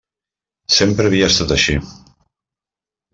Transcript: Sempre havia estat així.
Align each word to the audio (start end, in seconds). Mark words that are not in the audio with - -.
Sempre 0.77 1.05
havia 1.09 1.29
estat 1.33 1.53
així. 1.57 1.75